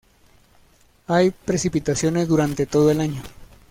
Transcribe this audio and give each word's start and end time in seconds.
Hay 1.05 1.29
precipitaciones 1.29 2.27
durante 2.27 2.65
todo 2.65 2.89
el 2.89 3.01
año. 3.01 3.21